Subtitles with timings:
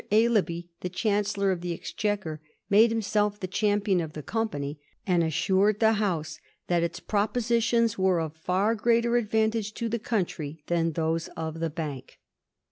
[0.11, 5.79] Aislabie, the Chancellor of the Exchequer, made himself the champion of the company, and assured
[5.79, 11.27] the House that its propositions were of far greater advantage to the country than those
[11.37, 12.19] of the Bank.